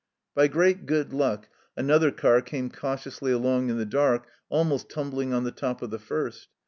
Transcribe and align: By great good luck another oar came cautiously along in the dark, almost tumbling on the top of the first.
By 0.33 0.47
great 0.47 0.87
good 0.87 1.13
luck 1.13 1.47
another 1.77 2.11
oar 2.23 2.41
came 2.41 2.71
cautiously 2.71 3.31
along 3.31 3.69
in 3.69 3.77
the 3.77 3.85
dark, 3.85 4.25
almost 4.49 4.89
tumbling 4.89 5.31
on 5.31 5.43
the 5.43 5.51
top 5.51 5.83
of 5.83 5.91
the 5.91 5.99
first. 5.99 6.47